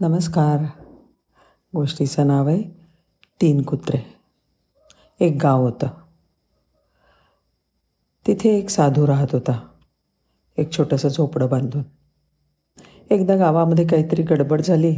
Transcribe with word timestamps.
नमस्कार. 0.00 0.64
गोष्टीचं 1.74 2.26
नाव 2.26 2.48
आहे 2.48 2.62
तीन 3.40 3.62
कुत्रे. 3.62 3.98
एक 5.20 5.38
गाव 5.42 5.60
होतं. 5.60 5.86
तिथे 8.26 8.58
एक 8.58 8.70
साधू 8.70 9.06
राहत 9.06 9.26
होता. 9.32 9.68
एक 10.56 10.72
छोटंसं 10.72 11.08
झोपडं 11.08 11.48
बांधून. 11.48 11.82
एकदा 13.10 13.36
गावामध्ये 13.36 13.86
काहीतरी 13.86 14.22
गडबड 14.22 14.60
झाली 14.60 14.96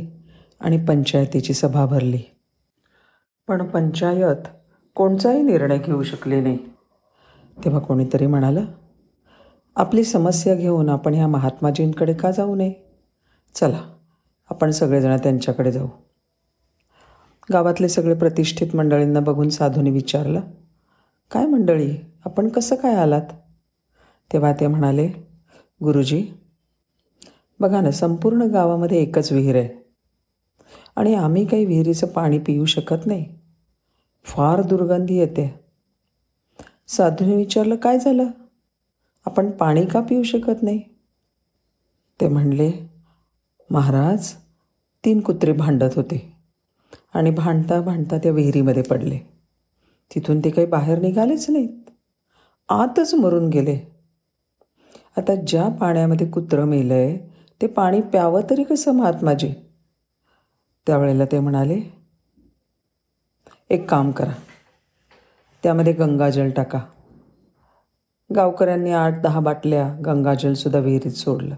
आणि 0.61 0.85
पंचायतीची 0.85 1.55
सभा 1.55 1.87
भरली. 1.87 2.23
पण 3.49 3.67
पंचायत 3.67 4.49
कोणताही 4.95 5.43
निर्णय 5.43 5.79
घेऊ 5.79 6.03
शकली 6.03 6.41
नाही. 6.41 6.59
तेव्हा 7.65 7.81
कोणीतरी 7.81 8.27
म्हणालं 8.27 8.65
आपली 9.77 10.05
समस्या 10.05 10.55
घेऊन 10.55 10.89
आपण 10.89 11.15
ह्या 11.15 11.27
महात्माजींकडे 11.27 12.15
का 12.15 12.31
जाऊ 12.31 12.55
नये? 12.55 12.73
चला 13.55 13.97
आपण 14.51 14.71
सगळेजण 14.71 15.17
त्यांच्याकडे 15.17 15.73
जाऊ. 15.73 15.89
गावातले 17.53 17.89
सगळे 17.89 18.15
प्रतिष्ठित 18.15 18.75
मंडळींना 18.77 19.21
बघून 19.21 19.49
साधूने 19.49 19.91
विचारलं 19.91 20.41
काय 21.31 21.47
मंडळी 21.47 21.97
आपण 22.25 22.49
कसं 22.49 22.77
काय 22.77 22.95
आलात? 22.95 23.23
तेव्हा 24.33 24.53
ते 24.53 24.67
म्हणाले 24.67 25.07
गुरुजी 25.85 26.33
बघा 27.61 27.81
ना 27.81 27.91
संपूर्ण 27.91 28.43
गावामध्ये 28.43 28.99
एकच 28.99 29.33
विहीर 29.33 29.57
आहे 29.57 29.69
आणि 30.97 31.15
आम्ही 31.15 31.47
काही 31.47 31.67
विहिरीचं 31.67 32.07
पाणी 32.07 32.39
पिऊ 32.39 32.65
शकत 32.65 33.07
नाही. 33.07 33.27
फार 34.25 34.63
दुर्गंधी 34.63 35.19
येते. 35.19 35.61
साधूने 36.89 37.37
विचारलं 37.37 37.77
काय 37.77 37.99
झालं? 37.99 38.27
आपण 39.27 39.51
पाणी 39.51 39.87
का 39.87 40.01
पिऊ 40.01 40.23
शकत 40.23 40.63
नाही? 40.63 40.83
ते 42.21 42.29
म्हणले 42.29 42.90
महाराज 43.71 44.33
तीन 45.05 45.21
कुत्रे 45.21 45.53
भांडत 45.53 45.89
होते 45.97 46.33
आणि 47.15 47.31
भांडता 47.31 47.81
भांडता 47.81 48.19
त्या 48.19 48.33
विहिरीमध्ये 48.33 48.83
पडले. 48.83 49.19
तिथून 50.15 50.41
ते 50.45 50.51
काही 50.51 50.67
बाहेर 50.67 50.99
निघालेच 50.99 51.51
नाहीत. 51.51 51.91
आतच 52.69 53.15
मरून 53.15 53.49
गेले. 53.49 53.79
आता 55.17 55.35
ज्या 55.35 55.69
पाण्यामध्ये 55.69 56.27
कुत्रं 56.27 56.65
मेलं 56.65 56.95
आहे 56.95 57.19
ते 57.63 57.67
पाणी 57.67 58.01
प्यावं 58.01 58.41
तरी 58.51 58.65
कसं 58.65 58.93
महात्माजी 58.93 59.55
त्यावेळेला 60.87 61.25
ते 61.25 61.41
म्हणाले 61.41 61.81
एक 63.71 63.91
काम 63.91 64.11
करा. 64.11 64.33
त्यामध्ये 65.63 65.93
गंगाजल 65.93 66.51
टाका. 66.51 66.81
गावकऱ्यांनी 68.35 68.93
आठ 68.93 69.23
दहा 69.23 69.41
बाटल्या 69.41 69.97
गंगाजलसुद्धा 70.07 70.79
विहिरीत 70.79 71.13
सोडलं. 71.13 71.57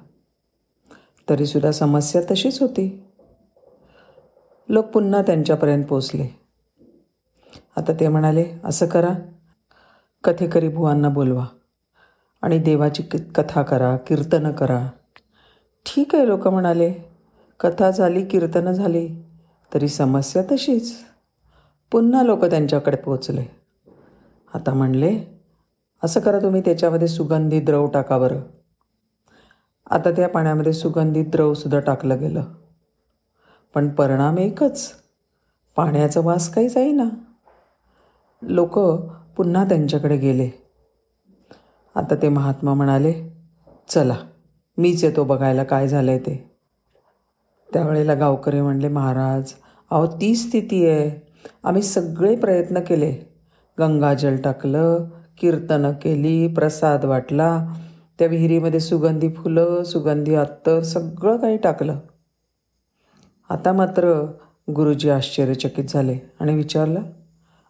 तरीसुद्धा 1.31 1.73
समस्या 1.73 2.23
तशीच 2.31 2.61
होती. 2.61 3.05
लोक 4.69 4.87
पुन्हा 4.87 5.23
त्यांच्यापर्यंत 5.23 5.84
पोचले 5.84 6.27
आता 7.77 7.92
ते 7.92 8.09
म्हणाले 8.09 8.45
असं 8.64 8.87
करा. 8.87 9.11
कथेकरी 10.25 10.69
बुवांना 10.69 11.09
बोलवा. 11.09 11.47
आणि 12.42 12.59
देवाची 12.59 13.03
कथा 13.34 13.62
करा 13.62 13.97
कीर्तनं 13.97 14.53
करा. 14.53 14.89
ठीक 15.87 16.14
आहे 16.14 16.27
लोक 16.27 16.48
म्हणाले. 16.48 16.92
कथा 17.61 17.91
झाली 17.91 18.25
कीर्तनं 18.25 18.73
झाली 18.73 19.09
तरी 19.75 19.89
समस्या 19.89 20.42
तशीच. 20.42 20.97
पुन्हा 21.91 22.23
लोक 22.23 22.45
त्यांच्याकडे 22.45 22.97
पोचले 22.97 23.45
आता 24.55 24.75
म्हणले 24.75 25.41
असं 26.05 26.20
करा 26.20 26.39
तुम्ही 26.39 26.61
त्याच्यामध्ये 26.61 27.09
सुगंधी 27.09 27.61
द्रव 27.61 27.86
टाका 27.86 28.19
बरं. 28.19 28.41
आता 29.91 30.11
त्या 30.11 30.28
पाण्यामध्ये 30.28 30.72
सुगंधित 30.72 31.25
द्रवसुद्धा 31.27 31.80
टाकलं 31.80 32.19
गेलं. 32.19 32.42
पण 33.75 33.89
परिणाम 33.89 34.39
एकच. 34.39 34.92
पाण्याचा 35.77 36.20
वास 36.20 36.55
काही 36.55 36.69
जाईना. 36.69 37.05
लोक 38.42 38.78
पुन्हा 39.36 39.64
त्यांच्याकडे 39.64 40.16
गेले. 40.16 40.50
आता 41.95 42.14
ते 42.14 42.29
महात्मा 42.29 42.74
म्हणाले 42.74 43.30
चला 43.89 44.17
मीच 44.79 45.05
येतो 45.05 45.24
बघायला 45.24 45.64
काय 45.64 45.89
झालं 45.89 46.11
आहे 46.11 46.20
ते. 46.20 46.51
त्यावेळेला 47.73 48.14
गावकरी 48.14 48.61
म्हणले 48.61 48.89
महाराज 48.89 49.52
अहो 49.90 50.07
ती 50.07 50.34
स्थिती 50.34 50.86
आहे. 50.86 51.33
आम्ही 51.64 51.83
सगळे 51.83 52.36
प्रयत्न 52.36 52.80
केले. 52.80 53.12
गंगाजल 53.78 54.36
टाकलं 54.36 55.05
कीर्तनं 55.39 55.92
केली 55.92 56.55
प्रसाद 56.55 57.05
वाटला. 57.05 57.74
त्या 58.22 58.30
विहिरीमध्ये 58.30 58.80
सुगंधी 58.80 59.28
फुलं 59.28 59.83
सुगंधी 59.83 60.34
अत्तर 60.34 60.83
सगळं 60.83 61.36
काही 61.36 61.56
टाकलं. 61.56 61.98
आता 63.48 63.72
मात्र 63.72 64.27
गुरुजी 64.77 65.10
आश्चर्यचकित 65.10 65.84
झाले 65.88 66.18
आणि 66.40 66.55
विचारलं 66.55 67.02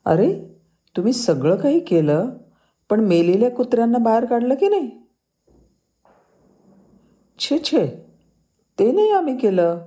अरे 0.05 0.59
तुम्ही 0.97 1.13
सगळं 1.13 1.57
काही 1.57 1.81
केलं 1.81 2.31
पण 2.91 3.01
मेलेल्या 3.01 3.51
कुत्र्यांना 3.51 3.99
बाहेर 3.99 4.25
काढलं 4.25 4.55
की 4.55 4.69
नाही? 4.69 4.91
छे 7.39 7.59
छे 7.59 7.87
ते 8.79 8.93
नाही 8.93 9.11
आम्ही 9.11 9.39
केलं. 9.39 9.79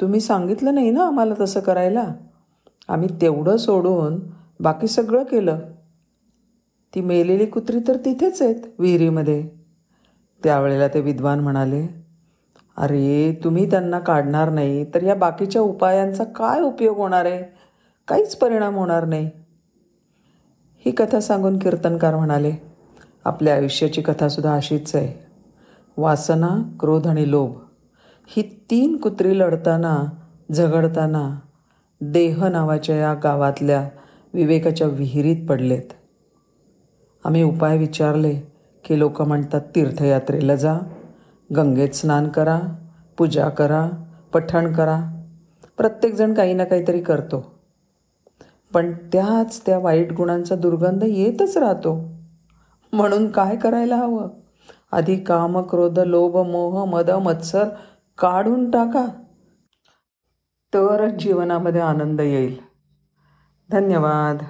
तुम्ही 0.00 0.20
सांगितलं 0.20 0.74
नाही 0.74 0.90
ना 0.90 1.06
आम्हाला 1.06 1.34
तसं 1.40 1.60
करायला. 1.60 2.14
आम्ही 2.88 3.08
तेवढं 3.20 3.56
सोडून 3.56 4.20
बाकी 4.60 4.86
सगळं 4.86 5.22
केलं. 5.22 5.58
ती 6.94 7.00
मेलेली 7.00 7.46
कुत्री 7.46 7.78
तर 7.88 7.96
तिथेच 7.96 8.42
आहेत 8.42 8.56
विहिरीमध्ये. 8.78 9.63
त्यावेळेला 10.44 10.88
ते 10.88 11.00
विद्वान 11.00 11.40
म्हणाले 11.40 11.86
अरे 12.76 13.40
तुम्ही 13.44 13.70
त्यांना 13.70 13.98
काढणार 13.98 14.50
नाही 14.50 14.84
तर 14.94 15.02
या 15.02 15.14
बाकीच्या 15.14 15.62
उपायांचा 15.62 16.24
काय 16.24 16.60
उपयोग 16.60 16.96
होणार 16.96 17.24
आहे? 17.24 17.42
काहीच 18.08 18.36
परिणाम 18.36 18.74
होणार 18.74 19.04
नाही. 19.04 19.30
ही 20.86 20.90
कथा 20.90 21.20
सांगून 21.20 21.58
कीर्तनकार 21.58 22.16
म्हणाले 22.16 22.52
आपल्या 23.24 23.54
आयुष्याची 23.54 24.02
कथासुद्धा 24.02 24.54
अशीच 24.54 24.94
आहे. 24.96 25.24
वासना 25.96 26.76
क्रोध 26.80 27.06
आणि 27.06 27.30
लोभ 27.30 27.52
ही 28.26 28.42
तीन 28.70 28.96
कुत्री 28.96 29.38
लढताना 29.38 30.04
झगडताना 30.52 31.38
देह 32.00 32.46
नावाच्या 32.48 32.96
या 32.96 33.14
गावातल्या 33.14 33.88
विवेकाच्या 34.34 34.86
विहिरीत 34.86 35.46
पडलेत. 35.48 35.92
आम्ही 37.24 37.42
उपाय 37.42 37.78
विचारले 37.78 38.53
की 38.84 38.98
लोक 38.98 39.22
म्हणतात 39.22 39.60
तीर्थयात्रेला 39.60 40.54
जा 40.54 40.78
गंगेत 41.56 41.88
स्नान 41.88 42.28
करा 42.28 42.60
पूजा 43.18 43.48
करा 43.48 43.90
पठण 44.32 44.72
करा. 44.72 45.00
प्रत्येकजण 45.76 46.34
काही 46.34 46.54
ना 46.54 46.64
काहीतरी 46.64 47.00
करतो. 47.00 47.54
पण 48.74 48.92
त्याच 48.92 49.66
त्या 49.66 49.78
वाईट 49.78 50.12
गुणांचा 50.12 50.54
दुर्गंध 50.54 51.04
येतच 51.06 51.56
राहतो. 51.56 52.14
म्हणून 52.92 53.30
काय 53.30 53.56
करायला 53.56 53.96
हवं? 53.96 54.28
आधी 54.92 55.16
काम 55.16 55.58
क्रोध 55.58 55.98
लोभ 55.98 56.36
मोह 56.36 56.84
मद 56.84 57.10
मत्सर 57.10 57.68
काढून 58.18 58.70
टाका. 58.70 59.06
तरच 60.74 61.12
जीवनामध्ये 61.12 61.80
आनंद 61.80 62.20
येईल. 62.20 62.56
धन्यवाद. 63.70 64.44